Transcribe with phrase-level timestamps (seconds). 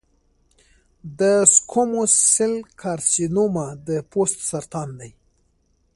[1.19, 1.21] د
[1.53, 5.11] سکوموس سیل کارسینوما د پوست سرطان دی.